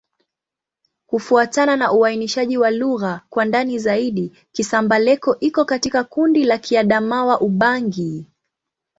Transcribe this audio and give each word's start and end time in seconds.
Kufuatana 1.05 1.75
na 1.77 1.91
uainishaji 1.91 2.57
wa 2.57 2.71
lugha 2.71 3.21
kwa 3.29 3.45
ndani 3.45 3.79
zaidi, 3.79 4.33
Kisamba-Leko 4.51 5.37
iko 5.39 5.65
katika 5.65 6.03
kundi 6.03 6.43
la 6.43 6.57
Kiadamawa-Ubangi. 6.57 8.27